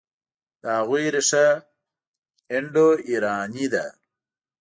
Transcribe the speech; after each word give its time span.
د 0.61 0.63
هغوی 0.77 1.05
ریښه 1.15 1.47
انډوایراني 2.55 3.65
ده. 3.73 3.85